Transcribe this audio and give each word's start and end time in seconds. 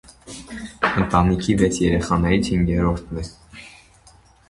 Ընտանիքի 1.01 1.55
վեց 1.61 1.79
երեխաներից 1.83 2.53
հինգերորդն 2.57 3.25
է։ 3.27 3.31